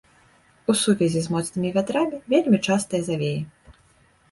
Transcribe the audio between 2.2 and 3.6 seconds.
вельмі частыя завеі.